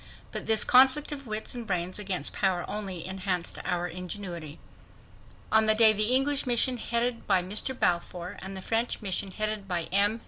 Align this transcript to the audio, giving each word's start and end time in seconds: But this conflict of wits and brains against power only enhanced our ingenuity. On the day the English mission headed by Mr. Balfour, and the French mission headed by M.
But 0.31 0.47
this 0.47 0.63
conflict 0.63 1.11
of 1.11 1.27
wits 1.27 1.53
and 1.53 1.67
brains 1.67 1.99
against 1.99 2.33
power 2.33 2.65
only 2.67 3.05
enhanced 3.05 3.59
our 3.63 3.87
ingenuity. 3.87 4.57
On 5.51 5.67
the 5.67 5.75
day 5.75 5.93
the 5.93 6.15
English 6.15 6.47
mission 6.47 6.77
headed 6.77 7.27
by 7.27 7.43
Mr. 7.43 7.79
Balfour, 7.79 8.37
and 8.41 8.57
the 8.57 8.63
French 8.63 9.03
mission 9.03 9.29
headed 9.29 9.67
by 9.67 9.83
M. 9.91 10.19